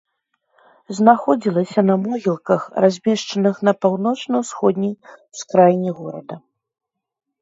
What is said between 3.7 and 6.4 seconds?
паўночна-ўсходняй ускраіне горада.